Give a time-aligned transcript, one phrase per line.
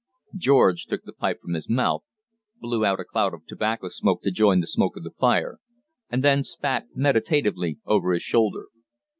[0.35, 2.01] George took the pipe from his mouth,
[2.59, 5.59] blew out a cloud of tobacco smoke to join the smoke of the fire,
[6.09, 8.69] and spat meditatively over his shoulder.